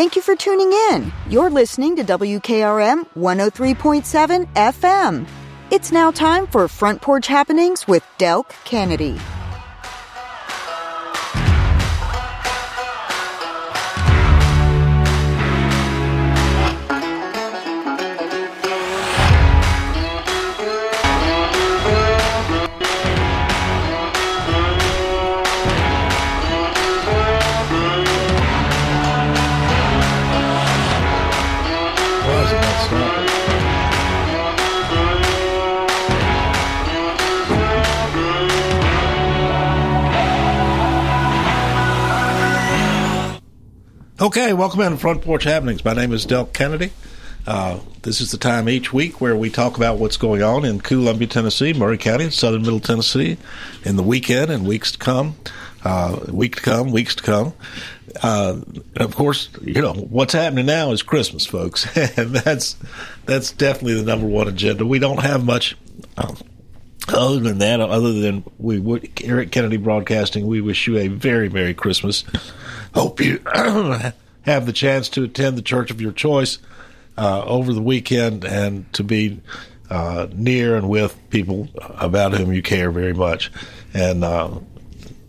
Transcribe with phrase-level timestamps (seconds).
[0.00, 1.12] Thank you for tuning in.
[1.28, 5.28] You're listening to WKRM 103.7 FM.
[5.70, 9.18] It's now time for Front Porch Happenings with Del Kennedy.
[44.22, 45.82] Okay, welcome in to Front Porch Happenings.
[45.82, 46.92] My name is Del Kennedy.
[47.46, 50.78] Uh, this is the time each week where we talk about what's going on in
[50.78, 53.38] Columbia, Tennessee, Maury County, southern Middle Tennessee
[53.82, 55.36] in the weekend and weeks to come.
[55.82, 57.54] Uh, week to come, weeks to come.
[58.22, 58.60] Uh,
[58.96, 62.76] of course, you know what's happening now is Christmas, folks, and that's
[63.26, 64.84] that's definitely the number one agenda.
[64.84, 65.76] We don't have much
[66.16, 66.36] um,
[67.08, 71.74] other than that, other than we here Kennedy Broadcasting, we wish you a very Merry
[71.74, 72.24] Christmas.
[72.94, 73.40] Hope you
[74.42, 76.58] have the chance to attend the church of your choice
[77.16, 79.40] uh, over the weekend and to be
[79.90, 83.50] uh, near and with people about whom you care very much.
[83.92, 84.58] And uh,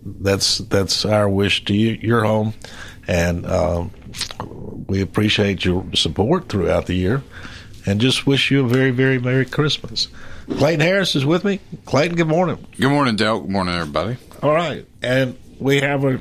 [0.03, 2.53] that's that's our wish to you, your home,
[3.07, 3.91] and um,
[4.87, 7.23] we appreciate your support throughout the year,
[7.85, 10.07] and just wish you a very very Merry Christmas.
[10.47, 11.59] Clayton Harris is with me.
[11.85, 12.65] Clayton, good morning.
[12.79, 13.39] Good morning, Dale.
[13.39, 14.17] Good morning, everybody.
[14.41, 16.19] All right, and we have a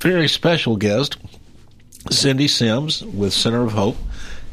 [0.00, 1.16] very special guest,
[2.10, 3.96] Cindy Sims with Center of Hope,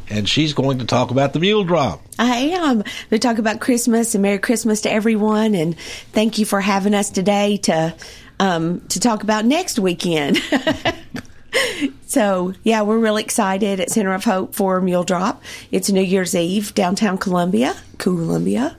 [0.10, 2.02] and she's going to talk about the mule drop.
[2.18, 2.84] I am.
[3.10, 5.78] We talk about Christmas and Merry Christmas to everyone, and
[6.14, 7.96] thank you for having us today to
[8.40, 10.42] um, to talk about next weekend.
[12.06, 15.42] so yeah, we're really excited at Center of Hope for Mule Drop.
[15.72, 18.76] It's New Year's Eve downtown Columbia, Columbia,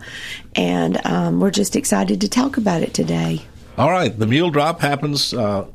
[0.57, 3.43] and um, we're just excited to talk about it today.
[3.79, 5.67] All right, the mule drop happens uh,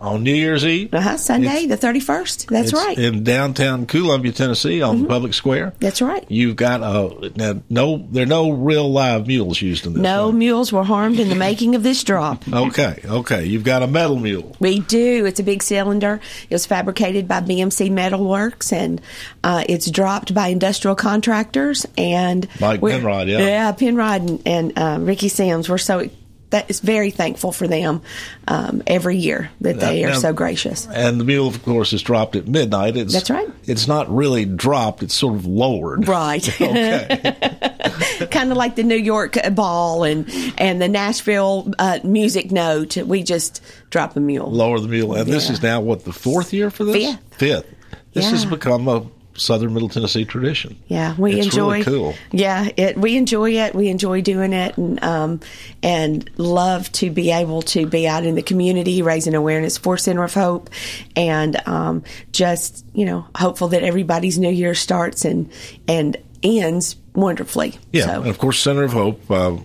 [0.00, 0.92] on New Year's Eve.
[0.92, 2.48] Uh-huh, Sunday, the thirty first.
[2.48, 2.96] That's It's right.
[2.96, 3.16] Mm-hmm.
[3.16, 5.72] in downtown Columbia, Tennessee, on the public square.
[5.80, 6.24] That's right.
[6.28, 10.02] You've got uh, now, no, there are no real live mules used in this.
[10.02, 12.44] No mules were harmed in the making of this drop.
[12.68, 13.46] Okay, okay.
[13.46, 14.56] You've got a metal mule.
[14.58, 15.24] We do.
[15.26, 16.20] It's a big cylinder.
[16.50, 19.00] It was fabricated by BMC Metal Works, and
[19.44, 21.86] uh, it's dropped by industrial contractors.
[21.96, 23.38] And Mike Penrod, yeah.
[23.38, 25.68] yeah, Penrod and, and uh, Ricky Sims.
[25.68, 26.08] We're so
[26.50, 28.02] that is very thankful for them
[28.46, 30.86] um, every year that they Now- are now- so gracious.
[30.92, 32.96] And the mule, of course, is dropped at midnight.
[32.96, 33.48] It's, That's right.
[33.64, 36.08] It's not really dropped; it's sort of lowered.
[36.08, 36.48] Right.
[36.60, 38.26] Okay.
[38.30, 42.96] kind of like the New York ball and and the Nashville uh, music note.
[42.96, 44.50] We just drop a mule.
[44.50, 47.14] Lower the mule, and this is now what the fourth year for this.
[47.14, 47.34] Fifth.
[47.38, 47.74] Fifth.
[48.14, 49.06] This has become a
[49.38, 50.76] Southern Middle Tennessee tradition.
[50.88, 51.82] Yeah, we It's enjoy.
[51.82, 52.14] really cool.
[52.32, 52.98] Yeah, it.
[52.98, 53.74] We enjoy it.
[53.74, 55.40] We enjoy doing it, and um,
[55.82, 60.24] and love to be able to be out in the community, raising awareness for Center
[60.24, 60.70] of Hope,
[61.16, 65.50] and um, just you know, hopeful that everybody's New Year starts and
[65.86, 67.78] and ends wonderfully.
[67.92, 69.30] Yeah, So, and of course, Center of Hope.
[69.30, 69.56] Uh,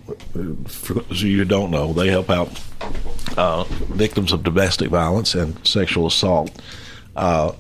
[0.67, 2.59] for those of you who don't know, they help out
[3.38, 6.51] uh, victims of domestic violence and sexual assault.
[7.16, 7.51] Uh,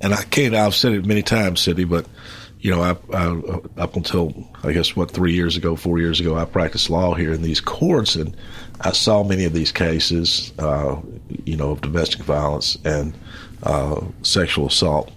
[0.00, 0.54] and I can't.
[0.54, 2.06] I've said it many times, Cindy, but
[2.60, 6.36] you know, I, I, up until I guess what three years ago, four years ago,
[6.36, 8.36] I practiced law here in these courts, and
[8.80, 10.96] I saw many of these cases, uh,
[11.44, 13.16] you know, of domestic violence and
[13.62, 15.10] uh, sexual assault,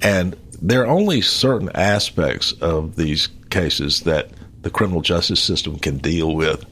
[0.00, 4.30] and there are only certain aspects of these cases that
[4.62, 6.64] the criminal justice system can deal with,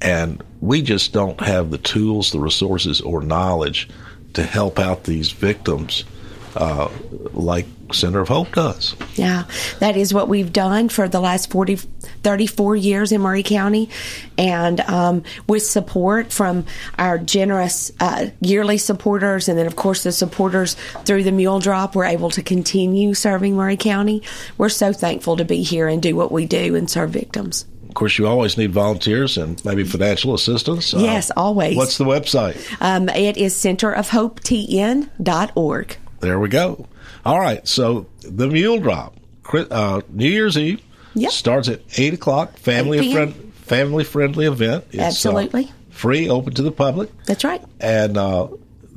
[0.00, 3.88] and we just don't have the tools, the resources, or knowledge
[4.34, 6.04] to help out these victims
[6.58, 6.90] uh,
[7.32, 8.94] like Center of Hope does.
[9.14, 9.44] Yeah,
[9.78, 13.88] that is what we've done for the last 40, 34 years in Maury County.
[14.36, 16.66] And um, with support from
[16.98, 20.74] our generous uh, yearly supporters, and then, of course, the supporters
[21.04, 24.22] through the Mule Drop, we're able to continue serving Maury County.
[24.58, 27.64] We're so thankful to be here and do what we do and serve victims.
[27.88, 30.92] Of course, you always need volunteers and maybe financial assistance.
[30.92, 31.76] Uh, Yes, always.
[31.76, 32.56] What's the website?
[32.80, 35.96] Um, it is centerofhopetn.org.
[36.20, 36.86] There we go.
[37.24, 39.14] All right, so the Mule Drop,
[39.52, 40.80] uh, New Year's Eve,
[41.14, 41.30] Yep.
[41.32, 42.56] starts at eight o'clock.
[42.58, 44.84] Family 8 friend, family friendly event.
[44.90, 45.70] It's, uh, Absolutely.
[45.90, 47.10] free, open to the public.
[47.24, 47.62] That's right.
[47.80, 48.48] and uh,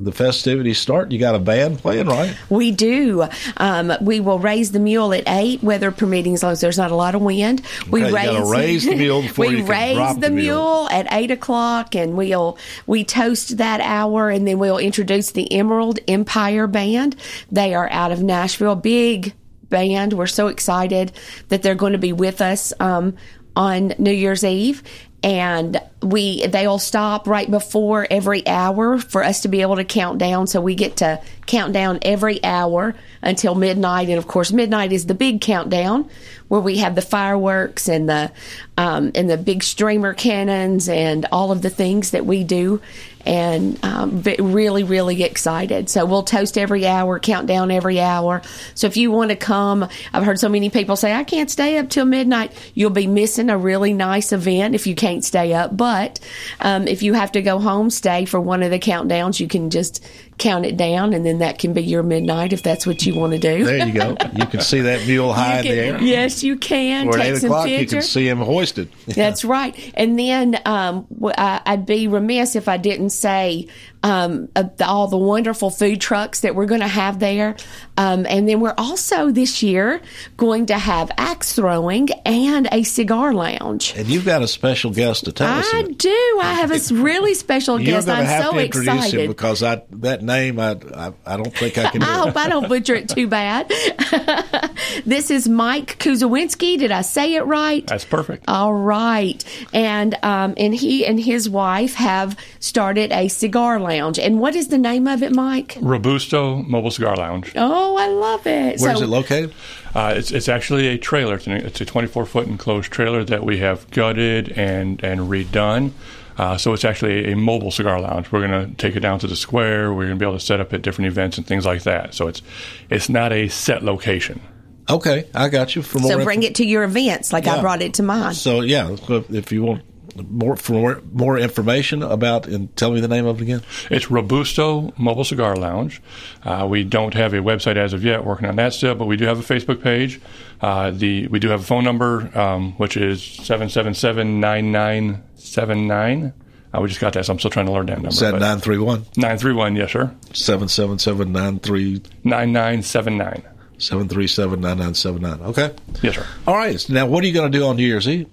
[0.04, 2.36] the festivities start, you got a band playing, right?
[2.50, 3.26] We do.
[3.56, 6.90] Um, we will raise the mule at eight, weather permitting, as long as there's not
[6.90, 7.62] a lot of wind.
[7.88, 12.16] We Okay, you raise the mule before we raise the mule at eight o'clock, and
[12.16, 17.16] we'll we toast that hour, and then we'll introduce the Emerald Empire Band.
[17.50, 19.34] They are out of Nashville, big
[19.68, 20.12] band.
[20.12, 21.12] We're so excited
[21.48, 23.16] that they're going to be with us um,
[23.56, 24.82] on New Year's Eve.
[25.22, 30.18] And we they'll stop right before every hour for us to be able to count
[30.18, 30.46] down.
[30.46, 34.08] So we get to count down every hour until midnight.
[34.08, 36.08] And of course, midnight is the big countdown
[36.48, 38.30] where we have the fireworks and the
[38.76, 42.80] um, and the big streamer cannons and all of the things that we do.
[43.24, 45.88] And um, really, really excited.
[45.88, 48.42] So we'll toast every hour, count down every hour.
[48.74, 51.78] So if you want to come, I've heard so many people say I can't stay
[51.78, 52.52] up till midnight.
[52.74, 55.76] You'll be missing a really nice event if you can't stay up.
[55.76, 56.18] But
[56.60, 59.38] um, if you have to go home, stay for one of the countdowns.
[59.38, 60.04] You can just
[60.38, 63.32] count it down, and then that can be your midnight if that's what you want
[63.32, 63.64] to do.
[63.64, 64.16] There you go.
[64.34, 66.02] You can see that mule high in the air.
[66.02, 67.08] Yes, you can.
[67.08, 68.90] Or at eight o'clock, you can see him hoisted.
[69.06, 69.76] That's right.
[69.94, 71.06] And then um,
[71.36, 73.68] I'd be remiss if I didn't say
[74.02, 77.56] um, of all the wonderful food trucks that we're going to have there.
[77.96, 80.00] Um, and then we're also this year
[80.36, 83.94] going to have axe throwing and a cigar lounge.
[83.96, 85.68] And you've got a special guest to tell us.
[85.72, 86.38] I do.
[86.40, 88.08] I have a really special guest.
[88.08, 89.28] I'm so to introduce him excited.
[89.28, 92.06] because I, that name, I, I, I don't think I can do.
[92.06, 93.70] I hope I don't butcher it too bad.
[95.04, 96.78] this is Mike Kuzawinski.
[96.78, 97.86] Did I say it right?
[97.86, 98.44] That's perfect.
[98.48, 104.18] All right, and um, and he and his wife have started a cigar lounge.
[104.18, 105.76] And what is the name of it, Mike?
[105.80, 107.52] Robusto Mobile Cigar Lounge.
[107.56, 108.80] Oh, I love it.
[108.80, 109.54] Where's So- it located?
[109.94, 111.34] Uh, it's, it's actually a trailer.
[111.34, 115.90] It's, an, it's a 24 foot enclosed trailer that we have gutted and, and redone.
[116.38, 118.32] Uh, so it's actually a mobile cigar lounge.
[118.32, 119.92] We're going to take it down to the square.
[119.92, 122.14] We're going to be able to set up at different events and things like that.
[122.14, 122.40] So it's
[122.88, 124.40] it's not a set location.
[124.88, 125.82] Okay, I got you.
[125.82, 128.34] For more So bring it to your events, like I brought it to mine.
[128.34, 129.82] So yeah, if you want
[130.28, 133.62] more for more, more information about, and tell me the name of it again.
[133.90, 136.02] It's Robusto Mobile Cigar Lounge.
[136.42, 139.16] Uh, we don't have a website as of yet, working on that still, but we
[139.16, 140.20] do have a Facebook page.
[140.60, 144.72] Uh, the we do have a phone number, um, which is seven seven seven nine
[144.72, 146.32] nine seven nine.
[146.74, 148.08] Uh, we just got that, so I'm still trying to learn that number.
[148.08, 150.14] Is that but- nine three one 931, yes, sir.
[150.32, 153.42] seven seven seven nine three 9979.
[153.82, 155.40] Seven three seven nine nine seven nine?
[155.40, 155.74] Okay.
[156.02, 156.26] Yes, sir.
[156.46, 156.88] All right.
[156.88, 158.26] Now, what are you going to do on New Year's Eve?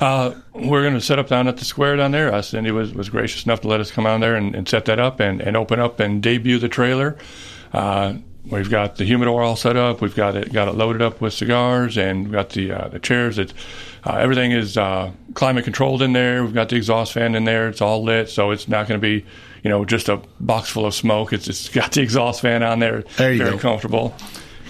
[0.00, 2.32] Uh, we're going to set up down at the square down there.
[2.32, 4.84] Uh, Cindy was, was gracious enough to let us come down there and, and set
[4.86, 7.16] that up and, and open up and debut the trailer.
[7.72, 8.14] Uh,
[8.46, 10.00] we've got the humidor all set up.
[10.00, 12.98] We've got it got it loaded up with cigars and we've got the uh, the
[12.98, 13.38] chairs.
[13.38, 13.54] It's
[14.04, 16.44] uh, everything is uh, climate controlled in there.
[16.44, 17.68] We've got the exhaust fan in there.
[17.68, 19.24] It's all lit, so it's not going to be
[19.62, 21.32] you know just a box full of smoke.
[21.32, 23.02] It's it's got the exhaust fan on there.
[23.16, 23.58] There you Very go.
[23.58, 24.14] comfortable.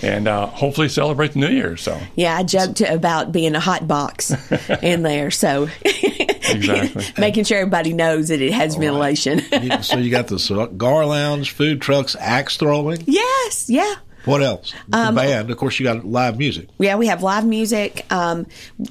[0.04, 1.76] And uh, hopefully celebrate the New Year.
[1.76, 4.32] So Yeah, I joked about being a hot box
[4.82, 7.04] in there, so Exactly.
[7.18, 9.40] making sure everybody knows that it has ventilation.
[9.62, 13.02] You- so you got the cigar lounge, food trucks, axe throwing.
[13.06, 13.94] yes, yeah.
[14.24, 14.72] What else?
[14.88, 15.50] The Um, band.
[15.50, 16.68] Of course, you got live music.
[16.78, 18.46] Yeah, we have live music um,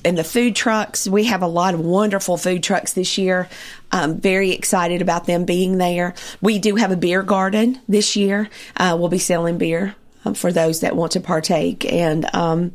[0.06, 1.08] and the food trucks.
[1.08, 3.50] We have a lot of wonderful food trucks this year.
[3.92, 6.14] Um, very excited about them being there.
[6.42, 8.48] We do have a beer garden this year.
[8.78, 9.96] Uh, we'll be selling beer
[10.26, 12.72] um, for those that want to partake, and um,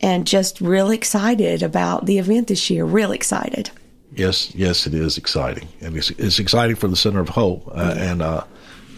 [0.00, 2.84] and just real excited about the event this year.
[2.84, 3.70] Real excited.
[4.14, 7.94] Yes, yes, it is exciting, and it's, it's exciting for the Center of Hope, uh,
[7.96, 8.44] and uh,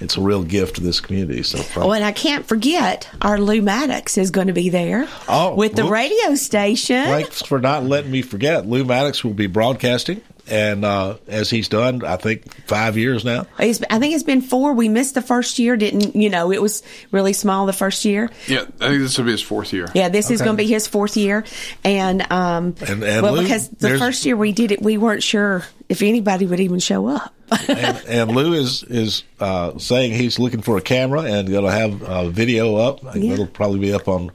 [0.00, 1.44] it's a real gift to this community.
[1.44, 5.54] So, Oh, and I can't forget our Lou Maddox is going to be there Oh,
[5.54, 5.92] with the whoops.
[5.92, 7.04] radio station.
[7.04, 8.66] thanks for not letting me forget.
[8.66, 13.46] Lou Maddox will be broadcasting, and uh, as he's done, I think five years now.
[13.58, 14.72] It's, I think it's been four.
[14.74, 15.76] We missed the first year.
[15.76, 16.52] Didn't you know?
[16.52, 18.30] It was really small the first year.
[18.46, 19.88] Yeah, I think this will be his fourth year.
[19.94, 21.44] Yeah, this is going to be his fourth year,
[21.84, 25.22] and um, And- and well, Lou, because the first year we did it, we weren't
[25.22, 27.34] sure if anybody would even show up.
[27.68, 31.70] and, and Lou is is uh, saying he's looking for a camera and going to
[31.70, 33.02] have a video up.
[33.14, 33.34] Yeah.
[33.34, 34.30] It'll probably be up on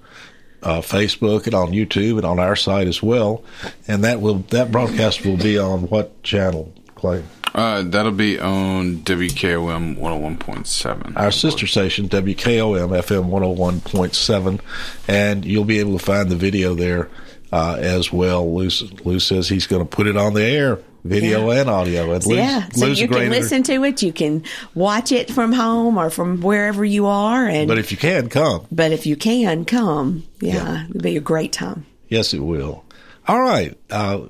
[0.63, 3.43] uh, Facebook and on YouTube and on our site as well.
[3.87, 7.23] And that will that broadcast will be on what channel, Clay?
[7.53, 11.17] Uh, that'll be on WKOM 101.7.
[11.17, 14.59] Our sister station, WKOM FM 101.7,
[15.07, 17.09] and you'll be able to find the video there
[17.51, 18.53] uh, as well.
[18.53, 18.69] Lou,
[19.03, 22.11] Lou says he's going to put it on the air, video and audio.
[22.13, 24.01] And Lou's- yeah, so Lou's you can inter- listen to it.
[24.01, 24.43] You can
[24.75, 27.47] watch it from home or from wherever you are.
[27.47, 28.65] And But if you can, come.
[28.71, 30.83] but if you can come, yeah, Yeah.
[30.89, 31.85] it'd be a great time.
[32.07, 32.83] Yes, it will.
[33.27, 33.77] All right.
[33.91, 34.21] Uh,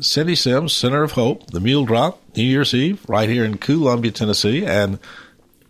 [0.00, 4.10] Cindy Sims, Center of Hope, the Mule Drop, New Year's Eve, right here in Columbia,
[4.10, 4.64] Tennessee.
[4.64, 4.98] And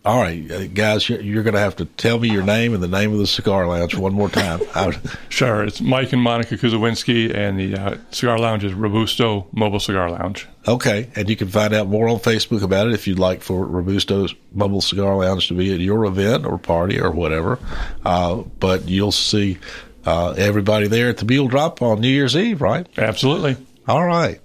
[0.05, 2.83] All right, uh, guys, you're, you're going to have to tell me your name and
[2.83, 4.61] the name of the cigar lounge one more time.
[5.29, 10.11] Sure, it's Mike and Monica Kuzawinski, and the uh, cigar lounge is Robusto Mobile Cigar
[10.11, 10.47] Lounge.
[10.67, 13.65] okay, and you can find out more on Facebook about it if you'd like for
[13.65, 17.57] Robusto's Mobile Cigar Lounge to be at your event or party or whatever.
[18.05, 19.57] Uh, but you'll see
[20.05, 22.87] uh, everybody there at the Mule Drop on New Year's Eve, right?
[22.97, 23.57] Absolutely.
[23.87, 24.39] All right.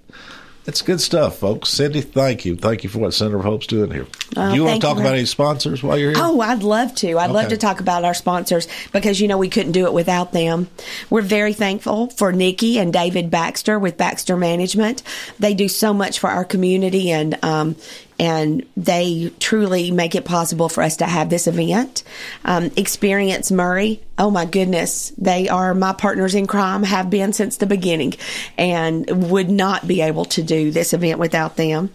[0.65, 1.71] That's good stuff, folks.
[1.71, 2.55] Cindy, thank you.
[2.55, 4.07] Thank you for what Center of Hope's doing here.
[4.37, 6.23] Oh, Do you want to talk you, about any sponsors while you're here?
[6.23, 7.19] Oh, I'd love to.
[7.19, 10.33] I'd love to talk about our sponsors because, you know, we couldn't do it without
[10.33, 10.69] them.
[11.09, 15.03] We're very thankful for Nikki and David Baxter with Baxter Management.
[15.39, 17.77] They do so much for our community and, um,
[18.21, 22.05] and they truly make it possible for us to have this event.
[22.45, 24.03] Um, Experience Maury.
[24.19, 25.11] Oh my goodness.
[25.17, 28.15] They are my partners in crime, have been since the beginning
[28.59, 31.95] and would not be able to do this event without them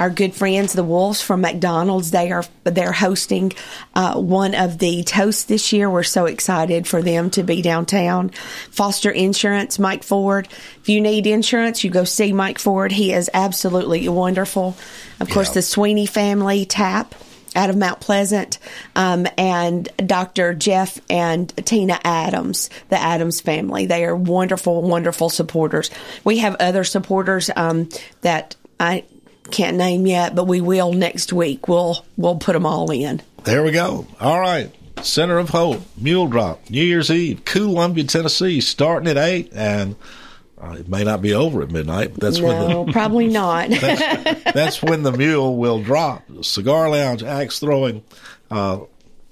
[0.00, 2.10] our good friends, the Wolves from McDonald's.
[2.10, 3.52] They are they're hosting
[3.94, 5.90] uh, one of the toasts this year.
[5.90, 8.30] We're so excited for them to be downtown.
[8.70, 10.48] Foster Insurance, Mike Ford.
[10.80, 12.92] If you need insurance, you go see Mike Ford.
[12.92, 14.74] He is absolutely wonderful.
[15.20, 15.54] Of course, Yeah.
[15.54, 17.14] the Sweeney family tap.
[17.56, 18.60] Out of Mount Pleasant,
[18.94, 20.54] um, and Dr.
[20.54, 23.86] Jeff and Tina Adams, the Adams family.
[23.86, 25.90] They are wonderful, wonderful supporters.
[26.22, 27.88] We have other supporters um,
[28.20, 29.02] that I
[29.50, 31.68] can't name yet, but we will next week.
[31.68, 33.22] We'll we'll put them all in.
[33.44, 34.06] There we go.
[34.20, 34.74] All right.
[35.02, 39.96] Center of Hope, Mule Drop, New Year's Eve, Columbia, Tennessee, starting at 8, and
[40.60, 43.70] uh, it may not be over at midnight, but that's No, when probably not.
[43.70, 46.22] the that's when the mule will drop.
[46.42, 48.02] Cigar lounge, axe throwing,
[48.50, 48.80] uh,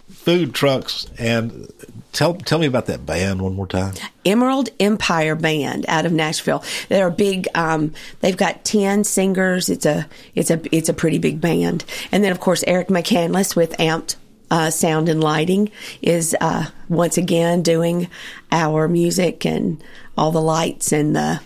[0.09, 1.71] food trucks, and
[2.13, 3.95] tell tell me about that band one more time.
[4.25, 6.63] Emerald Empire Band out of Nashville.
[6.89, 7.49] They're a big.
[7.55, 9.69] Um, they've got ten singers.
[9.69, 11.85] It's a it's a it's a pretty big band.
[12.13, 14.17] And then of course Eric McCandless with Amped
[14.51, 15.71] uh, Sound and Lighting
[16.03, 18.09] is uh, once again doing
[18.51, 19.83] our music and
[20.17, 21.41] all the lights and the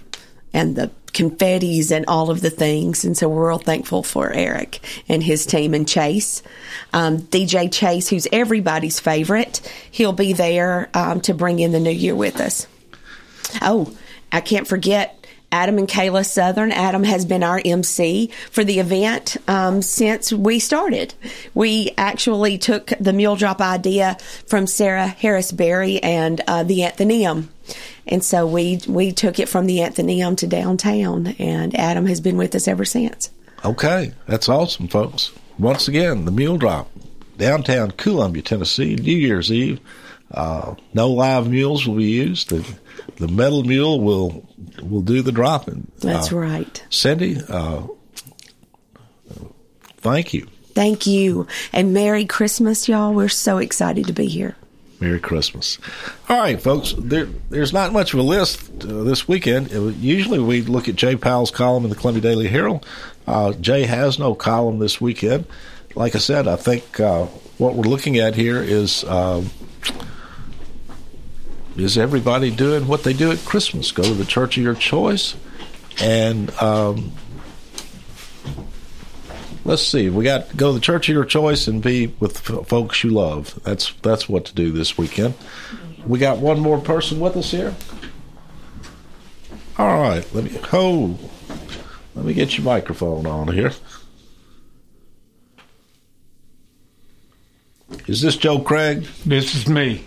[0.52, 3.04] and the confettis and all of the things.
[3.04, 6.42] And so we're real thankful for Eric and his team and Chase.
[6.92, 11.90] Um, DJ Chase, who's everybody's favorite, he'll be there um, to bring in the new
[11.90, 12.66] year with us.
[13.60, 13.94] Oh,
[14.30, 16.72] I can't forget Adam and Kayla Southern.
[16.72, 21.12] Adam has been our MC for the event um, since we started.
[21.52, 24.16] We actually took the Mule Drop idea
[24.46, 27.50] from Sarah Harris Berry and uh, the Athenaeum.
[28.06, 32.36] And so we we took it from the Athenaeum to downtown, and Adam has been
[32.36, 33.30] with us ever since.
[33.64, 35.30] Okay, that's awesome, folks.
[35.58, 36.90] Once again, the Mule Drop,
[37.38, 39.78] downtown Columbia, Tennessee, New Year's Eve.
[40.32, 42.48] Uh, no live mules will be used.
[42.48, 42.66] The,
[43.18, 44.48] the metal mule will
[44.82, 45.86] will do the dropping.
[46.00, 46.84] That's Uh, right.
[46.90, 47.82] Cindy, uh,
[49.98, 50.48] thank you.
[50.74, 53.12] Thank you, and Merry Christmas, y'all.
[53.12, 54.56] We're so excited to be here.
[55.02, 55.78] Merry Christmas.
[56.28, 56.94] All right, folks.
[56.96, 59.72] There, there's not much of a list uh, this weekend.
[59.72, 62.86] It usually we look at Jay Powell's column in the Columbia Daily Herald.
[63.26, 65.44] Uh, Jay has no column this weekend.
[65.94, 67.26] Like I said, I think uh,
[67.58, 69.50] what we're looking at here is um
[71.76, 73.92] is everybody doing what they do at Christmas?
[73.92, 75.34] Go to the church of your choice,
[76.00, 77.12] and um,
[79.64, 80.10] let's see.
[80.10, 83.10] We got go to the church of your choice and be with f- folks you
[83.10, 83.58] love.
[83.64, 85.34] That's that's what to do this weekend.
[86.06, 87.74] We got one more person with us here.
[89.78, 91.18] All right, let me oh,
[92.14, 93.72] let me get your microphone on here.
[98.06, 99.06] Is this Joe Craig?
[99.24, 100.04] This is me.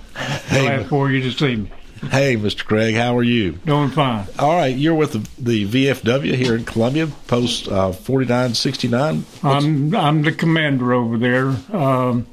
[0.47, 1.71] Hey, Glad for you to see me.
[2.11, 2.65] Hey, Mr.
[2.65, 3.53] Craig, how are you?
[3.53, 4.27] Doing fine.
[4.39, 9.25] All right, you're with the, the VFW here in Columbia, post uh, 4969.
[9.43, 11.55] I'm I'm the commander over there.
[11.75, 12.27] Um,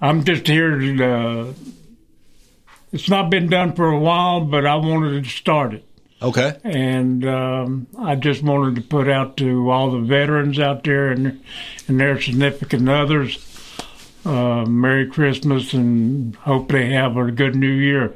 [0.00, 1.04] I'm just here to.
[1.04, 1.52] Uh,
[2.92, 5.84] it's not been done for a while, but I wanted to start it,
[6.22, 6.56] Okay.
[6.62, 11.42] and um, I just wanted to put out to all the veterans out there and
[11.88, 13.50] and their significant others.
[14.24, 18.14] Uh, Merry Christmas and hope they have a good New Year.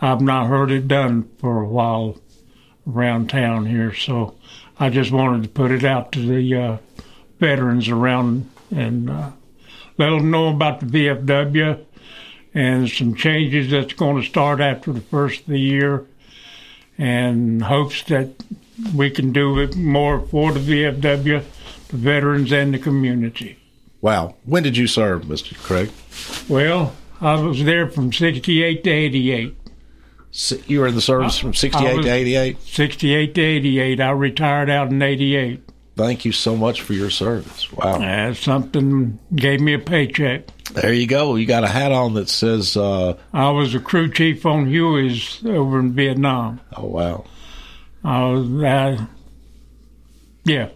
[0.00, 2.18] I've not heard it done for a while
[2.88, 4.36] around town here, so
[4.78, 6.76] I just wanted to put it out to the uh,
[7.40, 9.30] veterans around and uh,
[9.98, 11.84] let them know about the VFW
[12.54, 16.06] and some changes that's going to start after the first of the year,
[16.98, 18.44] and hopes that
[18.94, 21.42] we can do it more for the VFW,
[21.88, 23.58] the veterans, and the community.
[24.02, 24.34] Wow.
[24.44, 25.56] When did you serve, Mr.
[25.62, 25.90] Craig?
[26.48, 29.56] Well, I was there from 68 to 88.
[30.32, 32.60] Si- You were in the service from 68 to 88?
[32.62, 34.00] 68 to 88.
[34.00, 35.62] I retired out in 88.
[35.94, 37.70] Thank you so much for your service.
[37.72, 38.02] Wow.
[38.02, 40.46] Uh, something gave me a paycheck.
[40.72, 41.36] There you go.
[41.36, 45.44] You got a hat on that says, uh, I was a crew chief on Huey's
[45.44, 46.60] over in Vietnam.
[46.76, 47.24] oh, wow.
[48.02, 49.06] I was, uh,
[50.44, 50.70] yeah.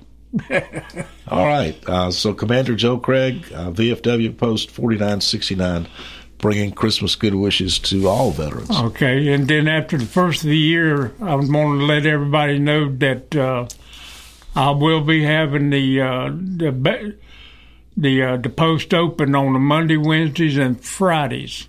[1.28, 1.76] All right.
[1.88, 5.88] Uh, so, Commander Joe Craig, uh, VFW Post 4969,
[6.38, 8.71] bringing Christmas good wishes to all veterans.
[8.71, 12.88] Okay, and then after the first of the year, I going to let everybody know
[12.97, 13.66] that uh,
[14.55, 17.16] I will be having the uh, the
[17.97, 21.69] the uh, the post open on the Monday, Wednesdays, and Fridays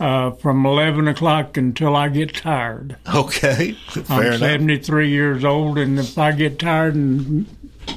[0.00, 2.96] uh, from eleven o'clock until I get tired.
[3.12, 3.72] Okay.
[3.90, 4.38] Fair I'm enough.
[4.38, 7.46] seventy three years old, and if I get tired and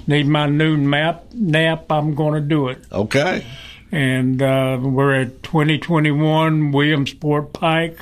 [0.08, 2.79] need my noon map nap, I'm going to do it.
[2.91, 3.46] Okay.
[3.91, 8.00] and uh, we're at 2021 Williamsport Pike.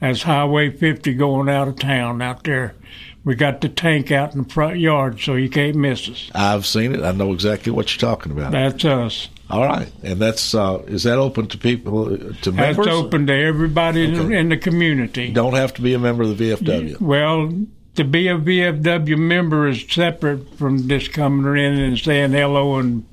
[0.00, 2.74] That's Highway 50 going out of town out there.
[3.22, 6.30] We got the tank out in the front yard, so you can't miss us.
[6.34, 7.02] I've seen it.
[7.04, 8.52] I know exactly what you're talking about.
[8.52, 9.28] That's us.
[9.50, 9.92] All right.
[10.02, 14.18] And that's, uh, is that open to people, uh, to That's open to everybody in,
[14.18, 14.38] Okay.
[14.38, 15.26] in the community.
[15.26, 16.98] You don't have to be a member of the VFW.
[16.98, 17.52] Well,
[17.94, 23.06] to be a VFW member is separate from just coming in and saying hello and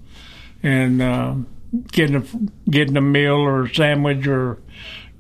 [0.64, 1.36] and uh,
[1.92, 4.60] getting a getting a meal or a sandwich or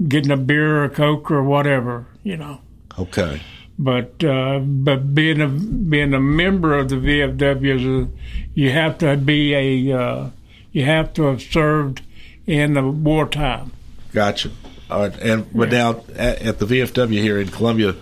[0.07, 2.61] getting a beer or a coke or whatever, you know.
[2.97, 3.41] Okay.
[3.79, 8.09] But uh, but being a being a member of the VFW is a,
[8.53, 10.29] you have to be a uh,
[10.71, 12.01] you have to have served
[12.45, 13.71] in the wartime.
[14.13, 14.49] Gotcha.
[14.89, 15.19] All right.
[15.19, 17.95] And, but now at, at the VFW here in Columbia,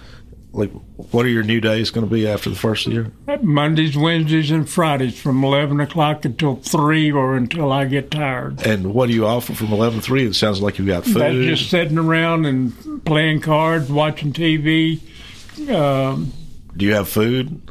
[0.55, 0.71] like,
[1.11, 3.11] what are your new days going to be after the first year?
[3.41, 8.65] Mondays, Wednesdays, and Fridays from eleven o'clock until three or until I get tired.
[8.65, 10.25] And what do you offer from 11 to 3?
[10.27, 11.15] It sounds like you've got food.
[11.15, 15.01] That's just sitting around and playing cards, watching TV.
[15.69, 16.31] Um,
[16.75, 17.61] do you have food?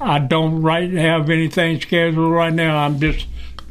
[0.00, 2.78] I don't right have anything scheduled right now.
[2.78, 3.26] I'm just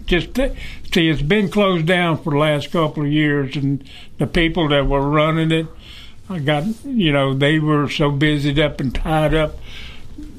[0.05, 3.83] just see it's been closed down for the last couple of years, and
[4.17, 5.67] the people that were running it,
[6.31, 9.57] I got you know they were so busied up and tied up,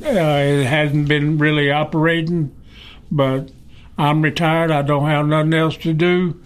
[0.02, 2.54] uh, it hasn't been really operating.
[3.10, 3.50] But
[3.98, 4.70] I'm retired.
[4.70, 6.40] I don't have nothing else to do,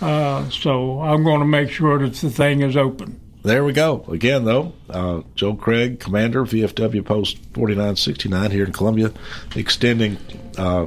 [0.00, 3.20] uh, so I'm going to make sure that the thing is open.
[3.42, 4.04] There we go.
[4.08, 9.12] Again, though, uh, Joe Craig, Commander, VFW Post 4969 here in Columbia,
[9.54, 10.18] extending
[10.58, 10.86] uh,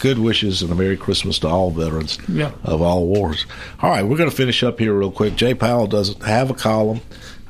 [0.00, 2.50] good wishes and a Merry Christmas to all veterans Yeah.
[2.64, 3.46] of all wars.
[3.80, 5.36] All right, we're going to finish up here real quick.
[5.36, 7.00] Jay Powell doesn't have a column.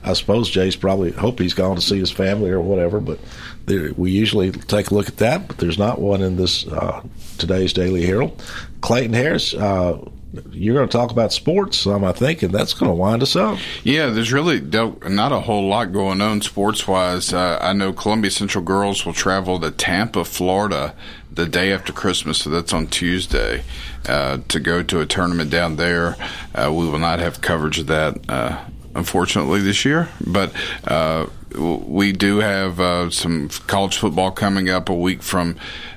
[0.02, 3.18] I suppose Jay's probably hope he's gone to see his family or whatever, but
[3.66, 5.46] there, we usually take a look at that.
[5.46, 7.02] But there's not one in this uh,
[7.38, 8.42] today's Daily Herald.
[8.80, 9.98] Clayton Harris, uh,
[10.50, 13.34] you're going to talk about sports, some I think, and that's going to wind us
[13.36, 13.58] up.
[13.82, 17.32] Yeah, there's really not a whole lot going on sports wise.
[17.32, 20.94] Uh, I know Columbia Central girls will travel to Tampa, Florida,
[21.32, 23.62] the day after Christmas, so that's on Tuesday,
[24.08, 26.16] uh, to go to a tournament down there.
[26.54, 28.18] Uh, we will not have coverage of that.
[28.28, 34.88] Uh, Unfortunately, this year, but uh, we do have uh, some college football coming up
[34.88, 35.54] a week from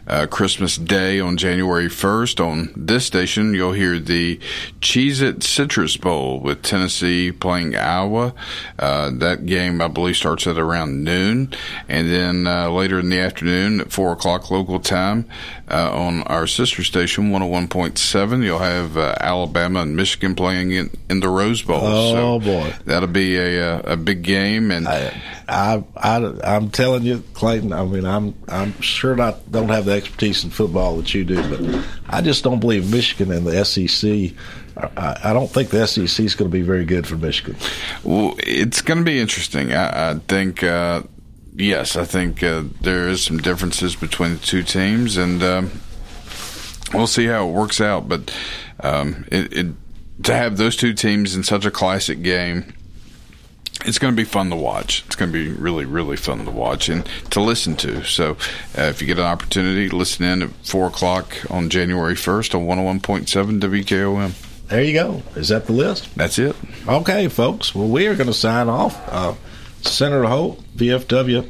[0.08, 2.46] uh, Christmas Day on January 1st.
[2.46, 4.40] On this station, you'll hear the
[4.82, 8.34] Cheez It Citrus Bowl with Tennessee playing Iowa.
[8.78, 11.54] Uh, that game, I believe, starts at around noon.
[11.88, 15.28] And then uh, later in the afternoon at 4 o'clock local time
[15.70, 21.20] uh, on our sister station, 101.7, you'll have uh, Alabama and Michigan playing in, in
[21.22, 21.80] the Rose Bowl.
[21.82, 22.74] Oh, boy.
[22.86, 24.72] That'll be a, a, a big game.
[24.72, 27.72] And I, I, I, am telling you, Clayton.
[27.72, 31.86] I mean, I'm, I'm sure I don't have expertise in football that you do, but
[32.10, 34.36] I just don't believe Michigan and the SEC.
[34.76, 37.56] I, I don't think the SEC is going to be very good for Michigan.
[38.04, 39.74] Well, it's going to be interesting.
[39.74, 41.04] I, I think, uh,
[41.56, 45.72] yes, I think uh, there is some differences between the two teams, and um,
[46.94, 48.08] we'll see how it works out.
[48.08, 48.36] But
[48.80, 49.68] um, it, it,
[50.24, 52.74] to have those two teams in such a classic game,
[53.86, 55.04] it's going to be fun to watch.
[55.06, 58.04] It's going to be really, really fun to watch and to listen to.
[58.04, 58.32] So,
[58.78, 63.02] uh, if you get an opportunity, listen in at 4 o'clock on January 1st on
[63.02, 64.68] 101.7 WKOM.
[64.68, 65.22] There you go.
[65.36, 66.14] Is that the list?
[66.16, 66.56] That's it.
[66.88, 67.76] Okay, folks.
[67.76, 69.00] Well, we are going to sign off.
[69.08, 69.34] Uh,
[69.82, 71.48] Center of Hope, VFW,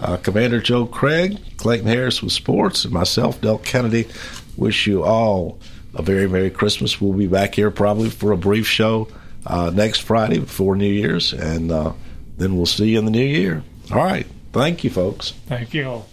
[0.00, 4.08] uh, Commander Joe Craig, Clayton Harris with sports, and myself, Del Kennedy,
[4.56, 5.58] wish you all
[5.94, 7.00] a very Merry Christmas.
[7.00, 9.08] We'll be back here probably for a brief show
[9.46, 11.92] uh, next Friday before New Year's, and uh,
[12.36, 13.62] then we'll see you in the new year.
[13.90, 14.26] All right.
[14.52, 15.32] Thank you, folks.
[15.46, 16.06] Thank you all.